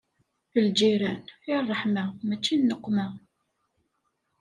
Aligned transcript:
Lǧiran, 0.65 1.21
i 1.49 1.53
ṛṛeḥma 1.61 2.03
mačči 2.27 2.51
i 2.55 2.57
nneqma. 2.57 3.07